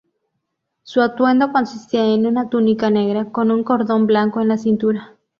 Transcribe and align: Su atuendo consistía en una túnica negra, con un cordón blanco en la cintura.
Su 0.81 0.99
atuendo 0.99 1.51
consistía 1.51 2.03
en 2.03 2.25
una 2.25 2.49
túnica 2.49 2.89
negra, 2.89 3.31
con 3.31 3.51
un 3.51 3.63
cordón 3.63 4.07
blanco 4.07 4.41
en 4.41 4.47
la 4.47 4.57
cintura. 4.57 5.15